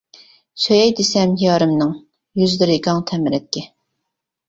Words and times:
سۆيەي 0.63 0.93
دېسەم 1.01 1.35
يارىمنىڭ، 1.43 1.93
يۈزلىرى 2.43 2.81
گاڭ 2.91 3.07
تەمرەتكە. 3.15 3.69